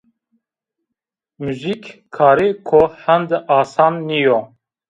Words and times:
Muzîk 1.39 1.83
karêko 2.15 2.81
hende 3.03 3.37
asan 3.59 3.93
nîyo 4.07 4.39